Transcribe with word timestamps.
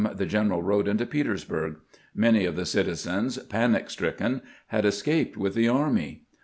the 0.15 0.25
general 0.25 0.63
rode 0.63 0.87
into 0.87 1.05
Petersburg. 1.05 1.75
Many 2.15 2.43
of 2.45 2.55
the 2.55 2.65
citizens, 2.65 3.37
panic 3.37 3.87
stricken, 3.91 4.41
had 4.69 4.83
escaped 4.83 5.37
with 5.37 5.53
the 5.53 5.67
army. 5.67 6.23